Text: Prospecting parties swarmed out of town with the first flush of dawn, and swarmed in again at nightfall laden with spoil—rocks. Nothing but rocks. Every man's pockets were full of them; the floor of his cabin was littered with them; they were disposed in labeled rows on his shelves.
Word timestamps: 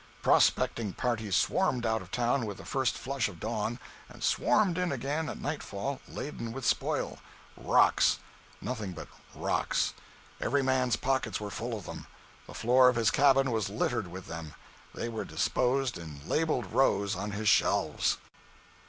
Prospecting 0.23 0.93
parties 0.93 1.35
swarmed 1.35 1.85
out 1.85 2.01
of 2.01 2.09
town 2.09 2.47
with 2.47 2.57
the 2.57 2.65
first 2.65 2.97
flush 2.97 3.27
of 3.29 3.39
dawn, 3.39 3.77
and 4.09 4.23
swarmed 4.23 4.79
in 4.79 4.91
again 4.91 5.29
at 5.29 5.39
nightfall 5.39 6.01
laden 6.07 6.51
with 6.51 6.65
spoil—rocks. 6.65 8.17
Nothing 8.61 8.93
but 8.93 9.07
rocks. 9.35 9.93
Every 10.41 10.63
man's 10.63 10.95
pockets 10.95 11.39
were 11.39 11.51
full 11.51 11.77
of 11.77 11.85
them; 11.85 12.07
the 12.47 12.55
floor 12.55 12.89
of 12.89 12.95
his 12.95 13.11
cabin 13.11 13.51
was 13.51 13.69
littered 13.69 14.07
with 14.07 14.25
them; 14.25 14.55
they 14.91 15.07
were 15.07 15.23
disposed 15.23 15.99
in 15.99 16.27
labeled 16.27 16.71
rows 16.73 17.15
on 17.15 17.33
his 17.33 17.47
shelves. 17.47 18.17